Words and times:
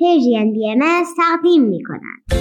پرژین 0.00 0.52
بی 0.52 0.70
ام 0.70 1.04
تقدیم 1.16 1.62
می 1.62 1.82
کند. 1.82 2.40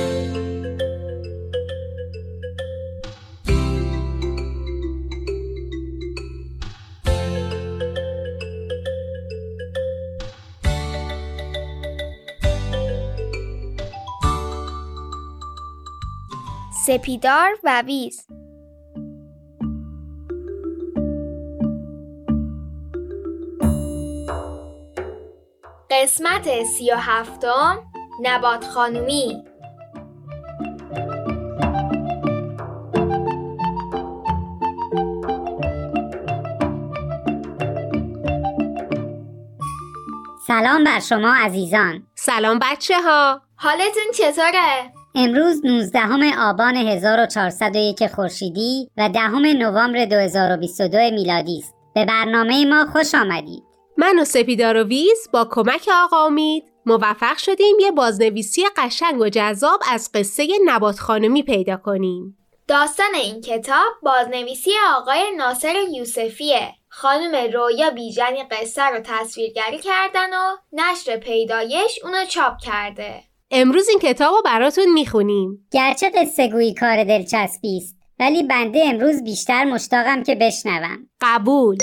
سپیدار 16.86 17.50
و 17.64 17.82
ویز 17.82 18.28
قسمت 26.04 26.64
سی 26.64 26.92
و 26.92 26.96
هفتم 26.96 27.80
نبات 28.22 28.66
خانومی 28.66 29.44
سلام 40.48 40.84
بر 40.84 41.00
شما 41.00 41.34
عزیزان 41.34 42.04
سلام 42.16 42.60
بچه 42.60 43.02
ها 43.02 43.42
حالتون 43.56 44.04
چطوره؟ 44.18 44.94
امروز 45.16 45.66
19 45.66 46.00
آبان 46.40 46.76
1401 46.76 48.08
خورشیدی 48.08 48.90
و 48.98 49.10
دهم 49.10 49.46
نوامبر 49.46 50.06
2022 50.06 50.98
میلادی 50.98 51.60
است. 51.60 51.76
به 51.96 52.06
برنامه 52.06 52.66
ما 52.66 52.86
خوش 52.86 53.16
آمدید. 53.16 53.69
من 54.00 54.20
و 54.20 54.26
سپیدار 54.26 54.78
و 54.78 54.84
ویز 54.84 55.30
با 55.34 55.48
کمک 55.52 55.90
آقا 56.04 56.26
امید 56.26 56.64
موفق 56.86 57.38
شدیم 57.38 57.80
یه 57.80 57.92
بازنویسی 57.92 58.62
قشنگ 58.78 59.22
و 59.22 59.30
جذاب 59.30 59.80
از 59.92 60.10
قصه 60.14 60.48
نبات 60.66 61.00
خانمی 61.00 61.44
پیدا 61.44 61.78
کنیم. 61.78 62.38
داستان 62.68 63.16
این 63.16 63.42
کتاب 63.42 63.88
بازنویسی 64.04 64.72
آقای 64.98 65.22
ناصر 65.38 65.76
یوسفیه. 65.92 66.74
خانم 66.90 67.52
رویا 67.54 67.90
بیژنی 67.90 68.44
قصه 68.52 68.84
رو 68.84 69.00
تصویرگری 69.04 69.80
کردن 69.80 70.30
و 70.34 70.58
نشر 70.74 71.18
پیدایش 71.18 72.00
اونو 72.04 72.26
چاپ 72.26 72.54
کرده. 72.66 73.24
امروز 73.52 73.90
این 73.90 74.00
کتاب 74.00 74.36
رو 74.36 74.42
براتون 74.42 74.94
می‌خونیم. 74.94 75.68
گرچه 75.72 76.10
قصه 76.10 76.48
گویی 76.48 76.74
کار 76.74 77.04
دلچسبی 77.04 77.78
است 77.78 77.96
ولی 78.20 78.44
بنده 78.44 78.84
امروز 78.86 79.24
بیشتر 79.24 79.66
مشتاقم 79.66 80.24
که 80.24 80.36
بشنوم. 80.36 81.10
قبول. 81.22 81.78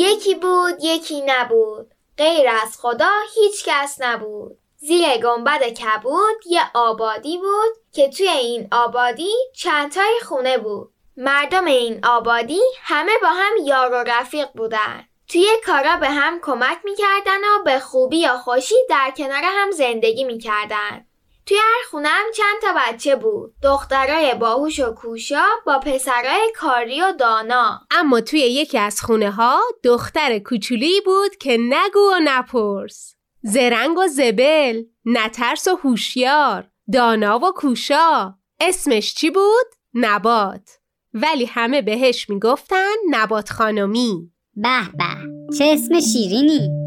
یکی 0.00 0.34
بود 0.34 0.74
یکی 0.80 1.22
نبود. 1.26 1.94
غیر 2.16 2.48
از 2.48 2.78
خدا 2.80 3.10
هیچ 3.34 3.64
کس 3.64 3.96
نبود. 4.00 4.58
زیر 4.76 5.16
گنبد 5.16 5.62
کبود 5.62 6.46
یه 6.46 6.62
آبادی 6.74 7.38
بود 7.38 7.76
که 7.92 8.08
توی 8.08 8.28
این 8.28 8.68
آبادی 8.72 9.32
چندتای 9.54 10.20
خونه 10.22 10.58
بود. 10.58 10.92
مردم 11.16 11.64
این 11.64 12.06
آبادی 12.06 12.60
همه 12.82 13.12
با 13.22 13.28
هم 13.28 13.52
یار 13.64 13.92
و 13.92 13.94
رفیق 13.94 14.48
بودن. 14.54 15.04
توی 15.28 15.46
کارا 15.66 15.96
به 15.96 16.08
هم 16.08 16.40
کمک 16.42 16.78
می‌کردن 16.84 17.44
و 17.44 17.62
به 17.64 17.78
خوبی 17.78 18.18
یا 18.18 18.38
خوشی 18.38 18.74
در 18.88 19.12
کنار 19.16 19.42
هم 19.44 19.70
زندگی 19.70 20.24
می‌کردن. 20.24 21.06
توی 21.50 21.58
هر 21.58 21.90
خونه 21.90 22.08
هم 22.08 22.26
چند 22.36 22.60
تا 22.62 22.68
بچه 22.76 23.16
بود. 23.16 23.54
دخترای 23.62 24.34
باهوش 24.34 24.80
و 24.80 24.94
کوشا 24.94 25.44
با 25.66 25.78
پسرای 25.78 26.52
کاری 26.56 27.02
و 27.02 27.12
دانا. 27.12 27.80
اما 27.90 28.20
توی 28.20 28.40
یکی 28.40 28.78
از 28.78 29.00
خونه 29.00 29.30
ها 29.30 29.60
دختر 29.84 30.38
کوچولی 30.38 31.00
بود 31.00 31.36
که 31.36 31.56
نگو 31.60 32.00
و 32.12 32.20
نپرس. 32.24 33.14
زرنگ 33.42 33.98
و 33.98 34.06
زبل 34.06 34.82
نترس 35.04 35.68
و 35.68 35.76
هوشیار. 35.84 36.68
دانا 36.92 37.38
و 37.38 37.52
کوشا. 37.56 38.34
اسمش 38.60 39.14
چی 39.14 39.30
بود؟ 39.30 39.66
نبات. 39.94 40.70
ولی 41.14 41.44
همه 41.44 41.82
بهش 41.82 42.30
می‌گفتن 42.30 42.94
نبات 43.10 43.50
خانمی. 43.50 44.32
به 44.54 44.90
به. 44.98 45.58
چه 45.58 45.64
اسم 45.64 46.00
شیرینی؟ 46.00 46.79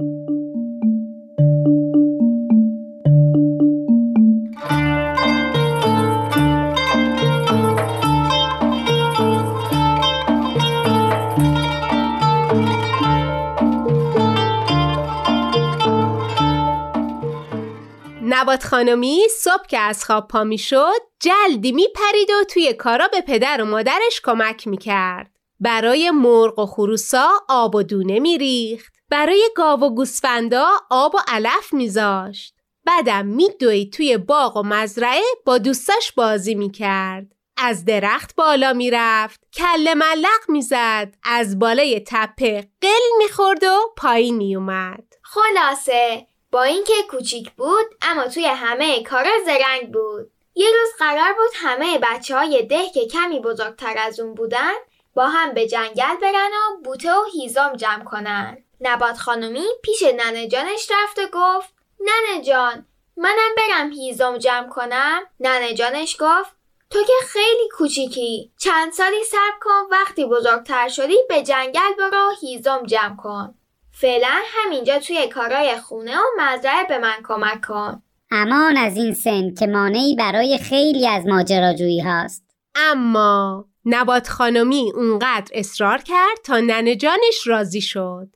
نبات 18.43 18.65
خانمی 18.65 19.27
صبح 19.39 19.67
که 19.67 19.79
از 19.79 20.05
خواب 20.05 20.27
پا 20.27 20.43
می 20.43 20.57
شد 20.57 21.01
جلدی 21.19 21.71
می 21.71 21.87
پرید 21.95 22.29
و 22.29 22.43
توی 22.43 22.73
کارا 22.73 23.07
به 23.07 23.21
پدر 23.21 23.61
و 23.61 23.65
مادرش 23.65 24.21
کمک 24.23 24.67
می 24.67 24.77
کرد. 24.77 25.31
برای 25.59 26.11
مرغ 26.11 26.59
و 26.59 26.65
خروسا 26.65 27.29
آب 27.49 27.75
و 27.75 27.83
دونه 27.83 28.19
می 28.19 28.37
ریخت. 28.37 28.93
برای 29.09 29.49
گاو 29.55 29.79
و 29.79 29.89
گوسفندا 29.89 30.67
آب 30.89 31.15
و 31.15 31.17
علف 31.27 31.73
میذاشت. 31.73 32.55
بعدم 32.85 33.25
میدوید 33.25 33.93
توی 33.93 34.17
باغ 34.17 34.57
و 34.57 34.63
مزرعه 34.63 35.23
با 35.45 35.57
دوستاش 35.57 36.11
بازی 36.11 36.55
می‌کرد. 36.55 37.27
از 37.57 37.85
درخت 37.85 38.35
بالا 38.35 38.73
می‌رفت 38.73 39.39
کل 39.53 39.93
ملق 39.93 40.49
می‌زد 40.49 41.15
از 41.23 41.59
بالای 41.59 42.03
تپه 42.07 42.67
قل 42.81 43.17
می‌خورد 43.17 43.63
و 43.63 43.79
پایین 43.97 44.37
میومد 44.37 45.03
خلاصه 45.21 46.27
با 46.53 46.63
اینکه 46.63 46.93
کوچیک 47.09 47.51
بود 47.51 47.85
اما 48.01 48.27
توی 48.27 48.45
همه 48.45 49.03
کارا 49.03 49.31
زرنگ 49.45 49.91
بود. 49.91 50.31
یه 50.55 50.67
روز 50.67 50.89
قرار 50.99 51.33
بود 51.33 51.51
همه 51.55 51.99
بچه 51.99 52.35
های 52.35 52.63
ده 52.63 52.89
که 52.89 53.07
کمی 53.07 53.39
بزرگتر 53.39 53.93
از 53.97 54.19
اون 54.19 54.33
بودن 54.33 54.71
با 55.13 55.27
هم 55.27 55.53
به 55.53 55.67
جنگل 55.67 56.15
برن 56.21 56.49
و 56.49 56.81
بوته 56.83 57.13
و 57.13 57.23
هیزم 57.33 57.73
جمع 57.75 58.03
کنن. 58.03 58.57
نبات 58.81 59.17
خانومی 59.17 59.65
پیش 59.83 60.03
ننه 60.03 60.47
جانش 60.47 60.91
رفت 60.91 61.19
و 61.19 61.21
گفت 61.33 61.73
ننه 61.99 62.43
جان 62.43 62.85
منم 63.17 63.55
برم 63.57 63.91
هیزم 63.91 64.37
جمع 64.37 64.69
کنم. 64.69 65.21
ننه 65.39 65.73
جانش 65.73 66.17
گفت 66.19 66.51
تو 66.89 67.03
که 67.03 67.13
خیلی 67.27 67.69
کوچیکی 67.77 68.51
چند 68.57 68.91
سالی 68.91 69.23
صبر 69.23 69.59
کن 69.61 69.87
وقتی 69.91 70.25
بزرگتر 70.25 70.87
شدی 70.87 71.17
به 71.29 71.43
جنگل 71.43 71.93
برو 71.97 72.31
هیزم 72.41 72.83
جمع 72.85 73.15
کن. 73.15 73.55
فعلا 73.93 74.41
همینجا 74.47 74.99
توی 74.99 75.27
کارای 75.27 75.77
خونه 75.77 76.17
و 76.17 76.21
مزرعه 76.39 76.83
به 76.89 76.97
من 76.97 77.15
کمک 77.23 77.65
کن. 77.67 78.03
امان 78.31 78.77
از 78.77 78.97
این 78.97 79.13
سن 79.13 79.53
که 79.53 79.67
مانعی 79.67 80.15
برای 80.15 80.57
خیلی 80.57 81.07
از 81.07 81.25
ماجراجویی 81.25 82.01
هاست. 82.01 82.43
اما 82.75 83.65
نبات 83.85 84.29
خانمی 84.29 84.91
اونقدر 84.95 85.51
اصرار 85.53 85.97
کرد 85.97 86.37
تا 86.43 86.59
ننه 86.59 86.95
جانش 86.95 87.47
راضی 87.47 87.81
شد. 87.81 88.27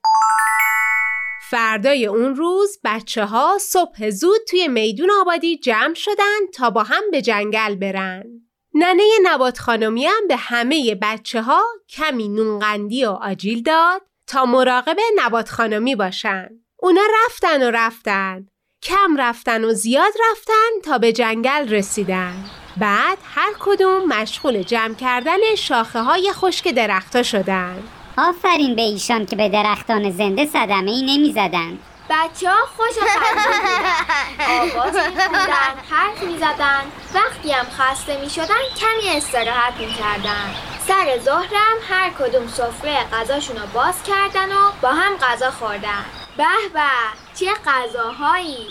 فردای 1.49 2.05
اون 2.05 2.35
روز 2.35 2.79
بچه 2.83 3.25
ها 3.25 3.57
صبح 3.61 4.09
زود 4.09 4.41
توی 4.49 4.67
میدون 4.67 5.09
آبادی 5.21 5.57
جمع 5.57 5.93
شدن 5.93 6.47
تا 6.53 6.69
با 6.69 6.83
هم 6.83 7.03
به 7.11 7.21
جنگل 7.21 7.75
برن. 7.75 8.23
ننه 8.73 9.03
نبات 9.23 9.59
خانمی 9.59 10.05
هم 10.05 10.27
به 10.27 10.35
همه 10.35 10.95
بچه 11.01 11.41
ها 11.41 11.61
کمی 11.89 12.29
نونقندی 12.29 13.05
و 13.05 13.09
آجیل 13.09 13.63
داد 13.63 14.01
تا 14.27 14.45
مراقب 14.45 14.97
نبات 15.15 15.49
خانمی 15.49 15.95
باشن. 15.95 16.49
اونا 16.79 17.01
رفتن 17.25 17.67
و 17.67 17.71
رفتن. 17.71 18.47
کم 18.83 19.17
رفتن 19.17 19.63
و 19.63 19.73
زیاد 19.73 20.13
رفتن 20.31 20.81
تا 20.85 20.97
به 20.97 21.13
جنگل 21.13 21.69
رسیدن. 21.69 22.45
بعد 22.77 23.17
هر 23.35 23.53
کدوم 23.59 24.07
مشغول 24.07 24.63
جمع 24.63 24.93
کردن 24.93 25.55
شاخه 25.57 25.99
های 25.99 26.33
خشک 26.33 26.67
درختها 26.67 27.23
شدن. 27.23 27.83
آفرین 28.17 28.75
به 28.75 28.81
ایشان 28.81 29.25
که 29.25 29.35
به 29.35 29.49
درختان 29.49 30.11
زنده 30.11 30.45
صدمه 30.45 30.91
ای 30.91 31.17
نمی 31.17 31.31
زدن. 31.31 31.79
بچه 32.09 32.49
ها 32.49 32.65
خوش 32.65 32.97
آواز 34.47 34.95
میخوندن 34.95 35.75
حرف 35.89 36.23
می‌زدن 36.23 36.83
وقتی 37.15 37.51
هم 37.51 37.65
خسته 37.65 38.21
می‌شدن 38.21 38.55
کمی 38.79 39.17
استراحت 39.17 39.73
می‌کردن 39.79 40.55
سر 40.87 41.19
ظهرم 41.19 41.77
هر 41.89 42.09
کدوم 42.09 42.47
سفره 42.47 43.03
غذاشون 43.13 43.55
رو 43.55 43.67
باز 43.73 44.03
کردن 44.03 44.51
و 44.51 44.71
با 44.81 44.89
هم 44.89 45.17
غذا 45.17 45.51
خوردن. 45.51 46.05
به 46.37 46.43
به 46.73 46.79
چه 47.35 47.51
غذاهایی؟ 47.65 48.67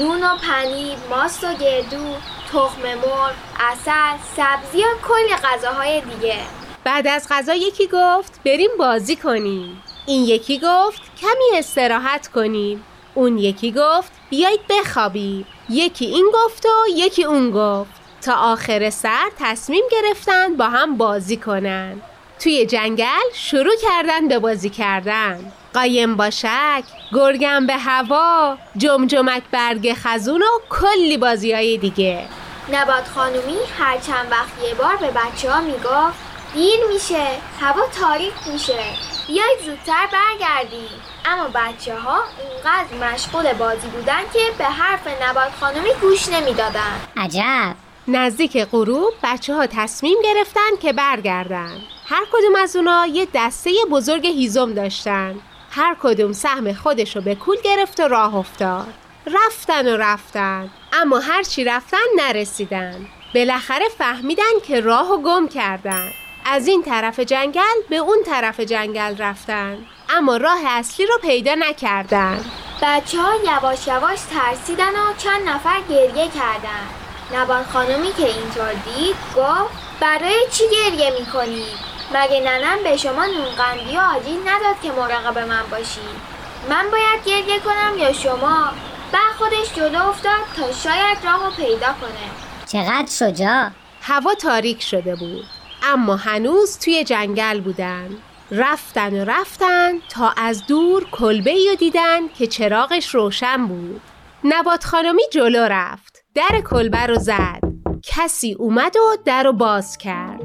نون 0.00 0.22
و 0.22 0.36
پنیر 0.36 0.96
ماست 1.10 1.44
و 1.44 1.54
گردو 1.54 2.14
تخم 2.52 2.82
مرغ 2.82 3.34
اصل 3.60 4.18
سبزی 4.36 4.78
و 4.78 5.08
کلی 5.08 5.36
غذاهای 5.44 6.00
دیگه. 6.00 6.38
بعد 6.84 7.06
از 7.06 7.26
غذا 7.30 7.54
یکی 7.54 7.88
گفت 7.92 8.40
بریم 8.44 8.70
بازی 8.78 9.16
کنیم. 9.16 9.82
این 10.06 10.24
یکی 10.24 10.60
گفت 10.62 11.02
کمی 11.20 11.58
استراحت 11.58 12.28
کنیم. 12.28 12.84
اون 13.14 13.38
یکی 13.38 13.72
گفت 13.72 14.12
بیایید 14.30 14.66
بخوابیم. 14.68 15.46
یکی 15.68 16.04
این 16.06 16.32
گفت 16.34 16.66
و 16.66 16.88
یکی 16.96 17.24
اون 17.24 17.50
گفت. 17.50 18.05
تا 18.26 18.34
آخر 18.34 18.90
سر 18.90 19.30
تصمیم 19.38 19.84
گرفتن 19.90 20.56
با 20.56 20.64
هم 20.64 20.96
بازی 20.96 21.36
کنن. 21.36 22.00
توی 22.40 22.66
جنگل 22.66 23.32
شروع 23.34 23.74
کردن 23.82 24.28
به 24.28 24.38
بازی 24.38 24.70
کردن. 24.70 25.52
قایم 25.74 26.16
باشک 26.16 26.84
گرگم 27.12 27.66
به 27.66 27.76
هوا 27.76 28.58
جمجمک 28.76 29.42
برگ 29.52 29.94
خزون 29.94 30.42
و 30.42 30.46
کلی 30.70 31.16
بازی 31.16 31.52
های 31.52 31.78
دیگه. 31.78 32.28
نبات 32.72 33.08
خانومی 33.08 33.58
هر 33.78 33.98
چند 33.98 34.28
وقت 34.30 34.64
یه 34.68 34.74
بار 34.74 34.96
به 34.96 35.10
بچه 35.10 35.50
ها 35.50 35.60
می‌گفت 35.60 36.18
دیر 36.54 36.80
میشه 36.92 37.26
هوا 37.60 37.82
تاریک 38.00 38.34
میشه 38.52 38.84
بیاید 39.26 39.58
زودتر 39.66 40.08
برگردیم. 40.12 40.88
اما 41.24 41.48
بچه 41.54 41.96
ها 41.96 42.16
اونقدر 42.18 43.12
مشغول 43.12 43.52
بازی 43.52 43.88
بودن 43.88 44.22
که 44.32 44.40
به 44.58 44.64
حرف 44.64 45.08
نبات 45.22 45.50
خانومی 45.60 45.90
گوش 46.00 46.28
نمی‌دادن. 46.28 47.00
عجب! 47.16 47.85
نزدیک 48.08 48.58
غروب 48.58 49.12
بچه 49.22 49.54
ها 49.54 49.66
تصمیم 49.66 50.18
گرفتن 50.24 50.76
که 50.82 50.92
برگردن. 50.92 51.78
هر 52.06 52.24
کدوم 52.32 52.54
از 52.58 52.76
اونا 52.76 53.06
یه 53.06 53.28
دسته 53.34 53.70
بزرگ 53.90 54.26
هیزم 54.26 54.74
داشتن. 54.74 55.40
هر 55.70 55.96
کدوم 56.02 56.32
سهم 56.32 56.72
خودش 56.72 57.16
رو 57.16 57.22
به 57.22 57.34
کول 57.34 57.56
گرفت 57.64 58.00
و 58.00 58.08
راه 58.08 58.34
افتاد. 58.34 58.94
رفتن 59.26 59.94
و 59.94 59.96
رفتن 59.96 60.70
اما 60.92 61.18
هرچی 61.18 61.64
رفتن 61.64 61.98
نرسیدن. 62.16 63.06
بالاخره 63.34 63.88
فهمیدن 63.98 64.60
که 64.66 64.80
راه 64.80 65.12
و 65.12 65.22
گم 65.22 65.48
کردن. 65.48 66.08
از 66.44 66.68
این 66.68 66.82
طرف 66.82 67.20
جنگل 67.20 67.82
به 67.90 67.96
اون 67.96 68.18
طرف 68.26 68.60
جنگل 68.60 69.16
رفتن. 69.18 69.78
اما 70.16 70.36
راه 70.36 70.60
اصلی 70.66 71.06
رو 71.06 71.18
پیدا 71.22 71.54
نکردن. 71.54 72.44
بچه 72.82 73.18
ها 73.18 73.32
یواش 73.44 73.86
یواش 73.86 74.18
ترسیدن 74.20 74.90
و 74.90 75.14
چند 75.18 75.48
نفر 75.48 75.80
گریه 75.88 76.28
کردن. 76.28 77.05
نبات 77.34 77.66
خانومی 77.66 78.12
که 78.12 78.26
اینطور 78.26 78.72
دید 78.72 79.16
گفت 79.36 79.74
برای 80.00 80.46
چی 80.52 80.64
گریه 80.70 81.10
می‌کنید 81.20 81.86
مگه 82.14 82.40
ننم 82.40 82.82
به 82.84 82.96
شما 82.96 83.26
نونقندی 83.26 83.96
و 83.96 84.00
آجیل 84.00 84.40
نداد 84.40 84.80
که 84.82 84.92
مراقب 84.92 85.38
من 85.38 85.62
باشید 85.70 86.36
من 86.68 86.90
باید 86.90 87.24
گریه 87.24 87.60
کنم 87.60 87.98
یا 87.98 88.12
شما؟ 88.12 88.72
بعد 89.12 89.34
خودش 89.38 89.74
جلو 89.76 90.08
افتاد 90.08 90.40
تا 90.56 90.72
شاید 90.72 91.18
راهو 91.24 91.56
پیدا 91.56 91.86
کنه. 92.00 92.30
چقدر 92.66 93.06
شجاع؟ 93.10 93.70
هوا 94.02 94.34
تاریک 94.34 94.82
شده 94.82 95.16
بود. 95.16 95.44
اما 95.82 96.16
هنوز 96.16 96.78
توی 96.78 97.04
جنگل 97.04 97.60
بودن. 97.60 98.10
رفتن 98.50 99.20
و 99.20 99.24
رفتن 99.24 99.92
تا 100.08 100.34
از 100.36 100.66
دور 100.66 101.10
کلبه 101.10 101.50
ای 101.50 101.76
دیدن 101.78 102.28
که 102.28 102.46
چراغش 102.46 103.14
روشن 103.14 103.66
بود. 103.66 104.00
نبات 104.44 104.84
خانمی 104.84 105.22
جلو 105.32 105.64
رفت. 105.64 106.15
در 106.36 106.60
کلبه 106.70 107.06
رو 107.06 107.14
زد. 107.14 107.60
کسی 108.02 108.52
اومد 108.52 108.96
و 108.96 109.16
در 109.24 109.42
رو 109.42 109.52
باز 109.52 109.98
کرد. 109.98 110.40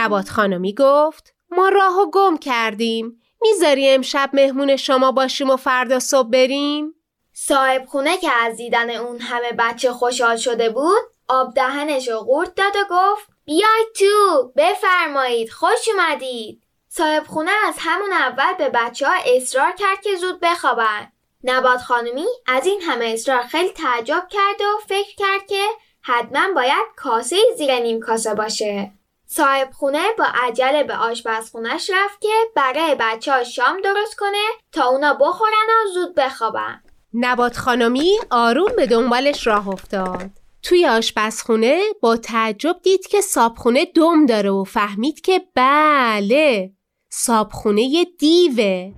نبات 0.00 0.28
خانمی 0.28 0.74
گفت 0.74 1.34
ما 1.50 1.68
راه 1.68 2.00
و 2.00 2.10
گم 2.10 2.36
کردیم. 2.36 3.22
می‌ذاری 3.42 3.90
امشب 3.90 4.30
مهمون 4.32 4.76
شما 4.76 5.12
باشیم 5.12 5.50
و 5.50 5.56
فردا 5.56 5.98
صبح 5.98 6.28
بریم؟ 6.28 6.94
صاحب 7.32 7.84
خونه 7.86 8.18
که 8.18 8.30
از 8.32 8.56
دیدن 8.56 8.90
اون 8.90 9.18
همه 9.20 9.52
بچه 9.58 9.92
خوشحال 9.92 10.36
شده 10.36 10.70
بود 10.70 11.02
آب 11.28 11.54
دهنش 11.54 12.08
رو 12.08 12.18
قورت 12.18 12.54
داد 12.54 12.76
و 12.76 12.84
گفت 12.90 13.28
بیاید 13.44 13.92
تو 13.98 14.52
بفرمایید 14.56 15.50
خوش 15.50 15.88
اومدید. 15.94 16.62
صاحب 16.88 17.26
خونه 17.26 17.50
از 17.68 17.74
همون 17.78 18.12
اول 18.12 18.52
به 18.58 18.68
بچه 18.68 19.06
ها 19.06 19.14
اصرار 19.36 19.72
کرد 19.72 20.00
که 20.00 20.16
زود 20.16 20.40
بخوابن. 20.42 21.12
نبات 21.44 21.80
خانمی 21.80 22.26
از 22.46 22.66
این 22.66 22.82
همه 22.82 23.04
اصرار 23.04 23.42
خیلی 23.42 23.70
تعجب 23.70 24.26
کرد 24.30 24.60
و 24.60 24.86
فکر 24.88 25.16
کرد 25.16 25.46
که 25.46 25.64
حتما 26.00 26.54
باید 26.54 26.86
کاسه 26.96 27.36
زیر 27.56 27.78
نیم 27.78 28.00
کاسه 28.00 28.34
باشه. 28.34 28.92
صاحب 29.32 29.70
خونه 29.72 30.04
با 30.18 30.24
عجله 30.34 30.84
به 30.84 30.96
آشپزخونش 30.96 31.90
رفت 31.94 32.20
که 32.20 32.28
برای 32.56 32.96
بچه 33.00 33.32
ها 33.32 33.44
شام 33.44 33.80
درست 33.84 34.16
کنه 34.16 34.44
تا 34.72 34.84
اونا 34.84 35.14
بخورن 35.14 35.66
و 35.68 35.92
زود 35.94 36.14
بخوابن. 36.14 36.82
نبات 37.14 37.56
خانمی 37.56 38.18
آروم 38.30 38.76
به 38.76 38.86
دنبالش 38.86 39.46
راه 39.46 39.68
افتاد. 39.68 40.30
توی 40.62 40.86
آشپزخونه 40.86 41.80
با 42.00 42.16
تعجب 42.16 42.76
دید 42.82 43.06
که 43.06 43.20
صابخونه 43.20 43.84
دم 43.84 44.26
داره 44.26 44.50
و 44.50 44.64
فهمید 44.64 45.20
که 45.20 45.42
بله 45.54 46.72
صابخونه 47.10 48.04
دیوه. 48.18 48.92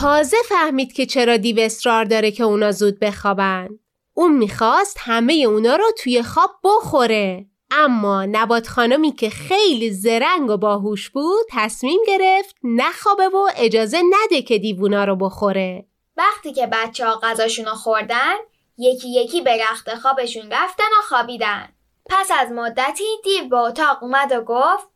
تازه 0.00 0.36
فهمید 0.48 0.92
که 0.92 1.06
چرا 1.06 1.36
دیو 1.36 1.60
اصرار 1.60 2.04
داره 2.04 2.30
که 2.30 2.44
اونا 2.44 2.72
زود 2.72 2.98
بخوابن. 2.98 3.68
اون 4.18 4.32
می‌خواست 4.32 4.96
همه 5.00 5.32
اونا 5.32 5.76
رو 5.76 5.84
توی 5.98 6.22
خواب 6.22 6.50
بخوره. 6.64 7.46
اما 7.70 8.24
نبات 8.24 8.68
خانمی 8.68 9.12
که 9.12 9.30
خیلی 9.30 9.90
زرنگ 9.90 10.50
و 10.50 10.56
باهوش 10.56 11.10
بود 11.10 11.46
تصمیم 11.50 12.00
گرفت 12.06 12.56
نخوابه 12.64 13.28
و 13.28 13.48
اجازه 13.56 14.02
نده 14.10 14.42
که 14.42 14.58
دیوونا 14.58 15.04
رو 15.04 15.16
بخوره. 15.16 15.86
وقتی 16.16 16.52
که 16.52 16.66
بچه 16.66 17.06
ها 17.06 17.20
غذاشون 17.22 17.64
رو 17.64 17.74
خوردن 17.74 18.34
یکی 18.78 19.08
یکی 19.08 19.40
به 19.40 19.56
رخت 19.70 19.94
خوابشون 19.94 20.50
رفتن 20.50 20.84
و 20.98 21.02
خوابیدن. 21.08 21.68
پس 22.10 22.30
از 22.40 22.52
مدتی 22.52 23.04
دیو 23.24 23.48
به 23.48 23.56
اتاق 23.56 24.02
اومد 24.02 24.32
و 24.32 24.40
گفت 24.40 24.88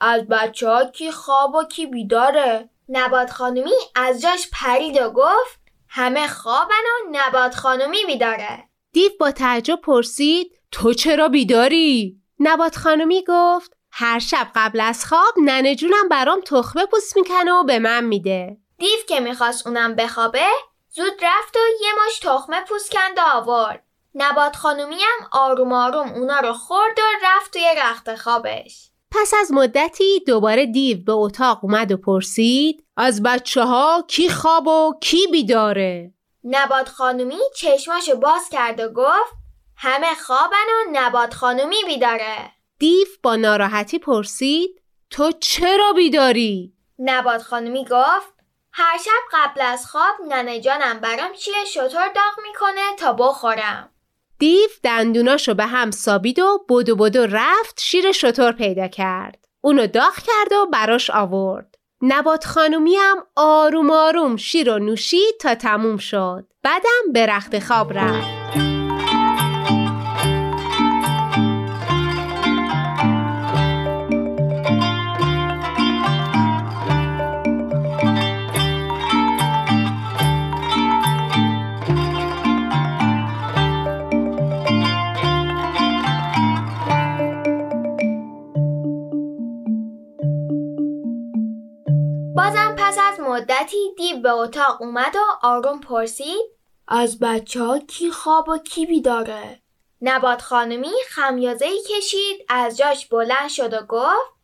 از 0.00 0.28
بچه 0.28 0.68
ها 0.68 0.84
کی 0.84 1.12
خواب 1.12 1.54
و 1.54 1.64
کی 1.64 1.86
بیداره؟ 1.86 2.68
نبات 2.88 3.30
خانمی 3.30 3.74
از 3.94 4.22
جاش 4.22 4.50
پرید 4.52 5.02
و 5.02 5.10
گفت 5.10 5.60
همه 5.88 6.28
خوابن 6.28 6.74
و 6.74 7.08
نبات 7.12 7.54
خانمی 7.54 8.04
بیداره. 8.06 8.69
دیو 8.92 9.10
با 9.20 9.30
تعجب 9.30 9.80
پرسید 9.80 10.52
تو 10.72 10.94
چرا 10.94 11.28
بیداری؟ 11.28 12.20
نبات 12.40 12.76
خانمی 12.76 13.24
گفت 13.28 13.76
هر 13.92 14.18
شب 14.18 14.46
قبل 14.54 14.80
از 14.80 15.04
خواب 15.04 15.34
ننه 15.44 15.74
جونم 15.74 16.08
برام 16.10 16.40
تخمه 16.40 16.86
پوست 16.86 17.16
می‌کنه 17.16 17.52
و 17.52 17.64
به 17.64 17.78
من 17.78 18.04
میده 18.04 18.56
دیو 18.78 18.98
که 19.08 19.20
می‌خواست 19.20 19.66
اونم 19.66 19.94
بخوابه 19.94 20.46
زود 20.88 21.12
رفت 21.22 21.56
و 21.56 21.60
یه 21.82 21.88
مش 22.06 22.18
تخمه 22.18 22.60
پوست 22.68 22.90
کند 22.90 23.18
و 23.18 23.20
آورد 23.36 23.84
نبات 24.14 24.56
خانومی 24.56 24.94
هم 24.94 25.28
آروم 25.32 25.72
آروم 25.72 26.12
اونا 26.12 26.40
رو 26.40 26.52
خورد 26.52 26.98
و 26.98 27.26
رفت 27.26 27.52
توی 27.52 27.66
رخت 27.78 28.14
خوابش 28.14 28.90
پس 29.10 29.34
از 29.40 29.52
مدتی 29.52 30.20
دوباره 30.26 30.66
دیو 30.66 31.04
به 31.04 31.12
اتاق 31.12 31.64
اومد 31.64 31.92
و 31.92 31.96
پرسید 31.96 32.84
از 32.96 33.22
بچه 33.22 33.62
ها 33.62 34.04
کی 34.08 34.28
خواب 34.28 34.66
و 34.66 34.94
کی 35.00 35.26
بیداره؟ 35.32 36.14
نبات 36.44 36.88
خانومی 36.88 37.38
چشماشو 37.56 38.16
باز 38.16 38.48
کرد 38.52 38.80
و 38.80 38.88
گفت 38.88 39.34
همه 39.76 40.14
خوابن 40.14 40.56
و 40.56 40.90
نبات 40.92 41.34
خانومی 41.34 41.84
بیداره. 41.86 42.52
دیو 42.78 43.06
با 43.22 43.36
ناراحتی 43.36 43.98
پرسید 43.98 44.82
تو 45.10 45.32
چرا 45.32 45.92
بیداری؟ 45.92 46.72
نبات 46.98 47.42
خانومی 47.42 47.84
گفت 47.84 48.34
هر 48.72 48.98
شب 48.98 49.10
قبل 49.32 49.60
از 49.60 49.86
خواب 49.86 50.14
ننه 50.28 50.60
جانم 50.60 51.00
برام 51.00 51.32
چیه 51.32 51.64
شطور 51.64 52.08
داغ 52.08 52.46
می‌کنه 52.48 52.96
تا 52.98 53.12
بخورم. 53.12 53.90
دیو 54.38 54.68
دندوناشو 54.82 55.54
به 55.54 55.66
هم 55.66 55.90
سابید 55.90 56.38
و 56.38 56.64
بدو 56.68 56.96
بدو 56.96 57.26
رفت 57.26 57.80
شیر 57.80 58.12
شطور 58.12 58.52
پیدا 58.52 58.88
کرد. 58.88 59.46
اونو 59.60 59.86
داغ 59.86 60.14
کرد 60.14 60.52
و 60.52 60.66
براش 60.66 61.10
آورد. 61.10 61.69
نبات 62.02 62.44
خانومی 62.44 62.96
هم 62.96 63.16
آروم 63.36 63.90
آروم 63.90 64.36
شیر 64.36 64.70
و 64.70 64.78
نوشید 64.78 65.34
تا 65.40 65.54
تموم 65.54 65.96
شد. 65.96 66.46
بعدم 66.62 67.12
به 67.12 67.26
رخت 67.26 67.58
خواب 67.58 67.92
رفت. 67.92 68.39
مدتی 93.70 93.94
دیو 93.96 94.20
به 94.20 94.30
اتاق 94.30 94.82
اومد 94.82 95.16
و 95.16 95.46
آروم 95.46 95.80
پرسید 95.80 96.50
از 96.88 97.18
بچه 97.18 97.62
ها 97.62 97.78
کی 97.78 98.10
خواب 98.10 98.48
و 98.48 98.58
کی 98.58 98.86
بیداره؟ 98.86 99.62
نبات 100.02 100.42
خانمی 100.42 100.92
خمیازه 101.08 101.64
ای 101.64 101.82
کشید 101.90 102.46
از 102.48 102.76
جاش 102.76 103.06
بلند 103.06 103.48
شد 103.48 103.74
و 103.74 103.86
گفت 103.88 104.40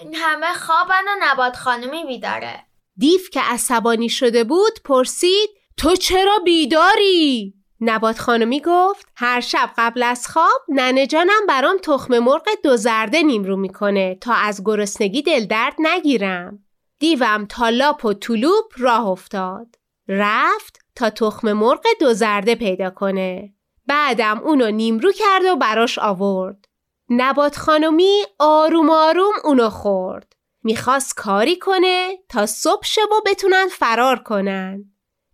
این 0.00 0.14
همه 0.14 0.54
خوابن 0.54 1.04
و 1.08 1.16
نبات 1.20 1.56
خانمی 1.56 2.04
بیداره 2.04 2.64
دیو 2.96 3.20
که 3.32 3.40
عصبانی 3.40 4.08
شده 4.08 4.44
بود 4.44 4.82
پرسید 4.84 5.50
تو 5.76 5.96
چرا 5.96 6.38
بیداری؟ 6.44 7.54
نبات 7.80 8.18
خانمی 8.18 8.60
گفت 8.60 9.08
هر 9.16 9.40
شب 9.40 9.70
قبل 9.78 10.02
از 10.02 10.28
خواب 10.28 10.62
ننه 10.68 11.06
جانم 11.06 11.46
برام 11.48 11.76
تخم 11.82 12.18
مرغ 12.18 12.48
دو 12.64 12.76
زرده 12.76 13.22
نیمرو 13.22 13.56
می‌کنه 13.56 14.18
تا 14.20 14.34
از 14.34 14.62
گرسنگی 14.64 15.22
دل 15.22 15.46
درد 15.46 15.74
نگیرم. 15.78 16.65
دیوم 16.98 17.46
تا 17.46 17.68
لاپ 17.68 18.04
و 18.04 18.12
طلوب 18.12 18.64
راه 18.78 19.06
افتاد. 19.06 19.66
رفت 20.08 20.78
تا 20.94 21.10
تخم 21.10 21.52
مرغ 21.52 21.84
دو 22.00 22.14
زرده 22.14 22.54
پیدا 22.54 22.90
کنه. 22.90 23.52
بعدم 23.86 24.38
اونو 24.38 24.70
نیمرو 24.70 25.12
کرد 25.12 25.44
و 25.44 25.56
براش 25.56 25.98
آورد. 25.98 26.64
نبات 27.10 27.56
خانمی 27.56 28.22
آروم 28.38 28.90
آروم 28.90 29.34
اونو 29.44 29.70
خورد. 29.70 30.32
می‌خواست 30.62 31.14
کاری 31.16 31.58
کنه 31.58 32.18
تا 32.28 32.46
صبح 32.46 32.84
شب 32.84 33.12
و 33.12 33.20
بتونن 33.26 33.68
فرار 33.68 34.18
کنن. 34.18 34.84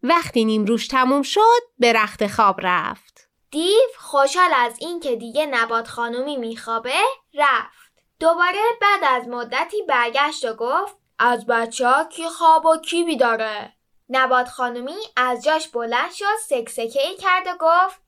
وقتی 0.02 0.44
نیمروش 0.44 0.88
تموم 0.88 1.22
شد 1.22 1.60
به 1.78 1.92
رخت 1.92 2.26
خواب 2.26 2.56
رفت. 2.62 3.28
دیو 3.50 3.88
خوشحال 3.98 4.50
از 4.56 4.76
این 4.80 5.00
که 5.00 5.16
دیگه 5.16 5.46
نبات 5.46 5.88
خانومی 5.88 6.36
میخوابه 6.36 7.00
رفت. 7.34 7.92
دوباره 8.20 8.60
بعد 8.80 9.00
از 9.04 9.28
مدتی 9.28 9.76
برگشت 9.88 10.44
و 10.44 10.54
گفت 10.54 11.01
از 11.18 11.46
بچه 11.46 11.88
ها 11.88 12.04
کی 12.04 12.28
خواب 12.28 12.66
و 12.66 12.76
کی 12.76 13.04
بیداره؟ 13.04 13.72
نبات 14.08 14.48
خانومی 14.48 14.96
از 15.16 15.44
جاش 15.44 15.68
بلند 15.68 16.12
شد 16.12 16.24
سکسکه 16.48 17.02
ای 17.08 17.16
کرد 17.16 17.46
و 17.46 17.56
گفت 17.60 18.00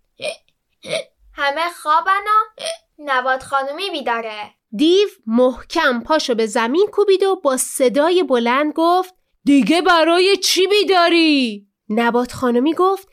همه 1.32 1.70
خوابن 1.82 2.12
و 2.12 2.62
نبات 2.98 3.42
خانومی 3.42 3.90
بیداره. 3.90 4.54
دیو 4.76 5.08
محکم 5.26 6.02
پاشو 6.02 6.34
به 6.34 6.46
زمین 6.46 6.86
کوبید 6.92 7.22
و 7.22 7.36
با 7.36 7.56
صدای 7.56 8.22
بلند 8.22 8.72
گفت 8.76 9.14
دیگه 9.44 9.82
برای 9.82 10.36
چی 10.36 10.66
بیداری؟ 10.66 11.66
نبات 11.88 12.32
خانمی 12.32 12.74
گفت 12.74 13.08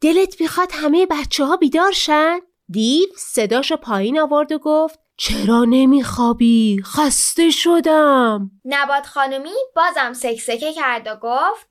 دلت 0.00 0.40
می‌خواد 0.40 0.68
همه 0.72 1.06
بچه 1.06 1.44
ها 1.44 1.56
بیدار 1.56 1.92
شن؟ 1.92 2.40
دیو 2.68 3.08
صداشو 3.16 3.76
پایین 3.76 4.20
آورد 4.20 4.52
و 4.52 4.58
گفت 4.58 4.98
چرا 5.22 5.64
نمیخوابی؟ 5.68 6.82
خسته 6.84 7.50
شدم 7.50 8.50
نبات 8.64 9.06
خانمی 9.06 9.54
بازم 9.76 10.12
سکسکه 10.12 10.72
کرد 10.72 11.06
و 11.06 11.16
گفت 11.22 11.68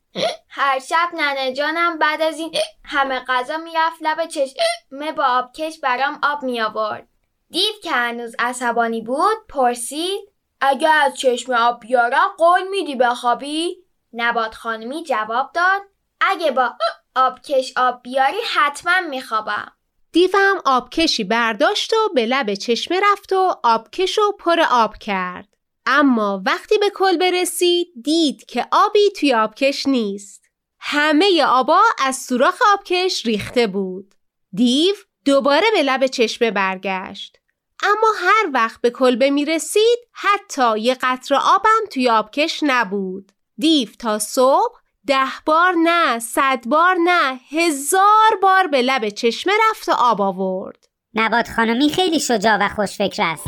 هر 0.50 0.80
شب 0.80 1.10
ننه 1.14 1.54
جانم 1.54 1.98
بعد 1.98 2.22
از 2.22 2.40
این 2.40 2.52
همه 2.84 3.20
غذا 3.28 3.58
می‌رفت 3.58 3.98
لب 4.02 4.26
چشمه 4.26 5.12
با 5.12 5.24
آبکش 5.26 5.80
برام 5.80 6.20
آب 6.24 6.44
می 6.44 6.62
آورد. 6.62 7.08
دیو 7.50 7.74
که 7.84 7.92
هنوز 7.92 8.36
عصبانی 8.40 9.02
بود 9.02 9.38
پرسید 9.50 10.22
اگه 10.62 10.90
از 10.90 11.20
چشم 11.20 11.54
آب 11.54 11.80
بیارم 11.80 12.28
قول 12.38 12.68
میدی 12.72 12.96
بخوابی؟ 12.96 13.78
نبات 14.14 14.56
خانمی 14.56 15.04
جواب 15.04 15.52
داد 15.54 15.82
اگه 16.22 16.52
با 16.52 16.74
آبکش 17.16 17.74
آب 17.78 18.02
بیاری 18.02 18.42
حتما 18.56 19.00
میخوابم. 19.10 19.72
دیوم 20.12 20.62
آبکشی 20.66 21.24
برداشت 21.24 21.94
و 21.94 22.10
به 22.16 22.26
لب 22.26 22.54
چشمه 22.54 23.00
رفت 23.12 23.34
و 23.34 23.56
آبکش 23.64 24.20
و 24.20 24.32
پر 24.40 24.60
آب 24.72 24.98
کرد. 24.98 25.48
اما 25.86 26.42
وقتی 26.46 26.78
به 26.78 26.90
کلبه 26.90 27.32
رسید 27.32 27.88
دید 28.04 28.46
که 28.46 28.68
آبی 28.72 29.10
توی 29.20 29.34
آبکش 29.34 29.88
نیست. 29.88 30.46
همه 30.80 31.44
آبا 31.44 31.82
از 32.00 32.16
سوراخ 32.18 32.62
آبکش 32.74 33.26
ریخته 33.26 33.68
بود. 33.68 34.16
دیو 34.54 34.96
دوباره 35.26 35.68
به 35.74 35.84
لب 35.84 36.08
چشمه 36.08 36.52
برگشت. 36.52 37.38
اما 37.84 38.08
هر 38.18 38.50
وقت 38.54 38.82
به 38.82 38.90
کلبه 38.90 39.30
می 39.30 39.46
رسید 39.46 40.00
حتی 40.12 40.80
یه 40.80 40.98
قطر 41.02 41.36
آبم 41.36 41.86
توی 41.92 42.10
آبکش 42.10 42.60
نبود. 42.64 43.32
دیو 43.58 43.90
تا 44.00 44.20
صبح 44.20 44.80
ده 45.08 45.28
بار 45.46 45.74
نه 45.84 46.20
صد 46.20 46.68
بار 46.68 46.96
نه 47.04 47.40
هزار 47.52 48.36
بار 48.42 48.68
به 48.68 48.82
لب 48.82 49.10
چشمه 49.10 49.54
رفت 49.70 49.90
و 49.90 49.92
آب 49.92 50.22
آورد. 50.22 50.86
نبات 51.14 51.50
خانمی 51.56 51.90
خیلی 51.90 52.20
شجاع 52.20 52.58
و 52.58 52.70
خوشفکر 52.70 53.24
است. 53.24 53.48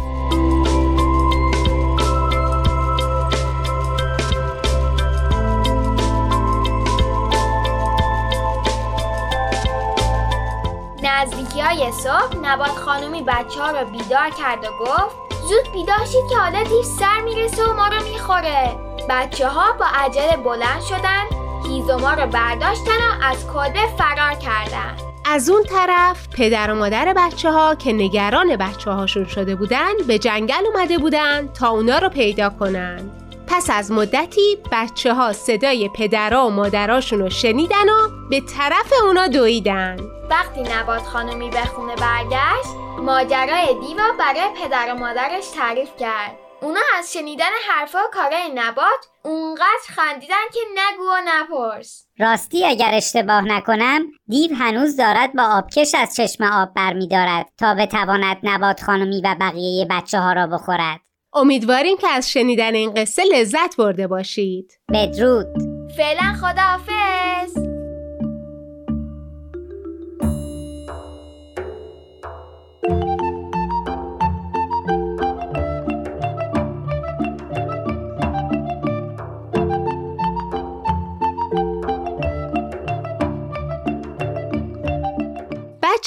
نزدیکی 11.04 11.62
های 11.62 11.92
صبح 11.92 12.38
نبات 12.42 12.68
خانومی 12.68 13.22
بچه 13.22 13.62
ها 13.62 13.72
رو 13.72 13.92
بیدار 13.92 14.30
کرد 14.30 14.66
و 14.66 14.68
گفت 14.80 15.16
زود 15.50 15.74
بیدار 15.74 16.06
شید 16.06 16.30
که 16.30 16.36
حالا 16.36 16.64
دیر 16.64 16.84
سر 17.00 17.22
می‌رسه 17.22 17.64
و 17.64 17.74
ما 17.74 17.88
رو 17.88 18.04
می‌خوره 18.04 18.76
بچه 19.10 19.48
ها 19.48 19.74
با 19.74 19.86
عجله 19.86 20.38
بلند 20.38 20.82
شدن 20.82 21.41
هیزوما 21.68 22.14
رو 22.14 22.28
برداشتن 22.28 22.92
و 22.92 23.24
از 23.24 23.48
کلبه 23.54 23.80
فرار 23.98 24.34
کردن. 24.34 24.98
از 25.26 25.50
اون 25.50 25.64
طرف 25.64 26.28
پدر 26.38 26.72
و 26.72 26.76
مادر 26.76 27.14
بچه 27.18 27.52
ها 27.52 27.76
که 27.76 27.94
نگران 27.94 28.56
بچه 28.56 28.92
هاشون 28.92 29.26
شده 29.26 29.56
بودن 29.56 29.92
به 30.08 30.20
جنگل 30.20 30.66
اومده 30.74 30.98
بودن 30.98 31.48
تا 31.48 31.70
اونا 31.70 31.98
رو 31.98 32.10
پیدا 32.10 32.50
کنن. 32.50 33.10
پس 33.48 33.70
از 33.70 33.92
مدتی 33.92 34.58
بچه 34.72 35.14
ها 35.14 35.34
صدای 35.34 35.90
پدرها 35.90 36.48
و 36.48 36.50
مادراشون 36.50 37.20
رو 37.20 37.30
شنیدن 37.30 37.90
و 37.90 38.28
به 38.30 38.42
طرف 38.42 38.94
اونا 39.06 39.28
دویدن. 39.28 39.98
وقتی 40.30 40.62
نبات 40.62 41.02
خانمی 41.02 41.50
به 41.50 41.66
خونه 41.66 41.96
برگشت 41.96 42.70
ماجرای 43.02 43.68
دیوا 43.68 44.12
برای 44.20 44.50
پدر 44.64 44.94
و 44.94 45.00
مادرش 45.00 45.48
تعریف 45.56 45.90
کرد. 46.00 46.41
اونا 46.62 46.80
از 47.00 47.14
شنیدن 47.14 47.50
حرفا 47.70 48.00
و 48.00 48.12
کارای 48.14 48.52
نبات 48.56 49.06
اونقدر 49.24 49.88
خندیدن 49.88 50.36
که 50.54 50.60
نگو 50.76 51.04
و 51.04 51.22
نپرس. 51.26 52.08
راستی 52.20 52.66
اگر 52.66 52.92
اشتباه 52.94 53.42
نکنم 53.42 54.02
دیو 54.28 54.56
هنوز 54.56 54.98
دارد 54.98 55.34
با 55.34 55.44
آبکش 55.44 55.96
از 55.96 56.16
چشم 56.16 56.44
آب 56.44 56.74
برمیدارد 56.76 57.50
تا 57.58 57.76
بتواند 57.76 58.38
نبات 58.44 58.84
خانمی 58.84 59.22
و 59.22 59.36
بقیه 59.40 59.88
بچه 59.90 60.20
ها 60.20 60.34
را 60.34 60.48
بخورد. 60.48 61.00
امیدواریم 61.34 61.98
که 61.98 62.08
از 62.08 62.32
شنیدن 62.32 62.76
این 62.76 62.94
قصه 62.94 63.24
لذت 63.32 63.78
برده 63.78 64.08
باشید. 64.08 64.80
بدرود. 64.94 65.48
فعلا 65.98 66.34
خداحافظ. 66.42 67.71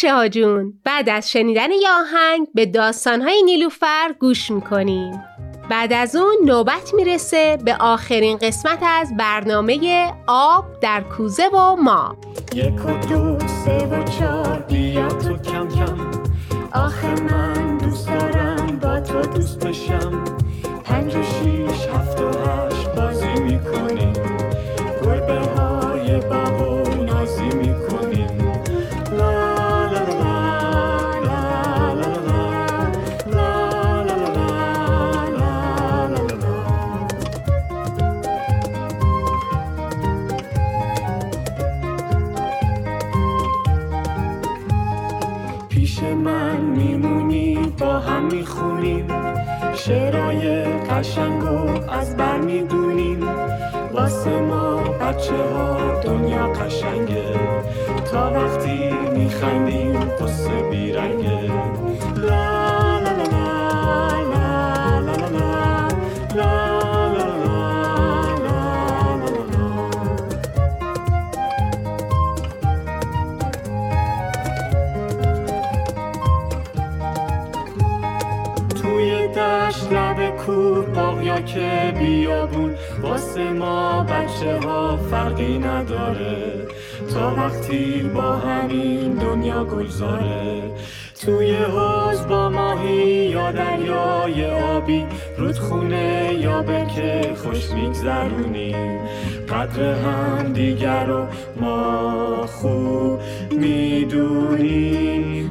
بچه 0.05 0.15
ها 0.15 0.29
جون. 0.29 0.73
بعد 0.85 1.09
از 1.09 1.31
شنیدن 1.31 1.71
یه 1.71 1.89
آهنگ 2.01 2.47
به 2.55 2.67
داستانهای 2.67 3.43
نیلوفر 3.43 4.15
گوش 4.21 4.51
می‌کنیم. 4.51 5.23
بعد 5.71 5.93
از 5.93 6.17
اون 6.17 6.37
نوبت 6.45 6.95
می‌رسه 6.95 7.59
به 7.65 7.77
آخرین 7.81 8.39
قسمت 8.39 8.79
از 8.83 9.17
برنامه 9.17 10.07
آب 10.27 10.65
در 10.81 11.01
کوزه 11.01 11.49
و 11.49 11.77
ما. 11.77 12.17
یک 12.55 12.87
و 12.87 13.07
دو 13.09 13.39
سه 13.65 13.87
و 13.87 14.05
چار 14.05 14.65
بیا 14.69 15.09
تو 15.09 15.37
کم 15.37 15.69
کم. 15.69 16.11
آخه 16.73 17.15
من 17.23 17.79
دوست 17.79 18.09
دارم 18.09 18.79
با 18.83 19.01
تو 19.01 19.21
دوست 19.23 19.67
بشم 19.67 20.25
پنج 20.85 21.17
و 21.17 21.23
از 51.89 52.17
بر 52.17 52.39
می‌دونیم. 52.39 53.29
واسه 53.93 54.41
ما 54.41 54.77
بچه 54.77 55.35
ها 55.55 56.01
دنیا 56.01 56.47
قشنگه. 56.47 57.35
تا 58.13 58.33
وقتی 58.33 58.91
میخندیم 59.15 60.01
قصه 60.21 60.71
بیرنگه. 60.71 61.51
لا 62.17 62.99
لا 62.99 63.11
لا 63.11 63.25
لا. 63.33 64.24
باغیا 81.25 81.41
که 81.41 81.95
بیابون 81.99 82.75
واسه 83.03 83.51
ما 83.51 84.03
بچه 84.03 84.61
ها 84.61 84.97
فرقی 84.97 85.59
نداره. 85.59 86.67
تا 87.15 87.35
وقتی 87.35 88.11
با 88.15 88.37
همین 88.37 89.15
دنیا 89.15 89.65
گلزاره. 89.65 90.63
توی 91.21 91.55
حوز 91.55 92.27
با 92.27 92.49
ماهی 92.49 93.31
یا 93.31 93.53
دریای 93.53 94.51
آبی 94.51 95.07
رودخونه 95.39 96.35
یا 96.41 96.85
که 96.85 97.35
خوش 97.37 97.71
میگذرونیم 97.71 99.01
قدر 99.49 99.95
هم 99.95 100.53
دیگر 100.53 101.05
رو 101.05 101.27
ما 101.61 102.47
خوب 102.47 103.21
می‌دونیم. 103.51 105.51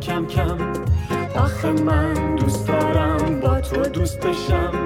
کم 0.00 0.26
کم. 0.26 0.58
آخه 1.36 1.72
من 1.72 2.36
دوست 2.36 2.68
دارم 2.68 3.40
با 3.40 3.60
تو 3.60 3.82
دوست 3.82 4.20
بشم. 4.20 4.79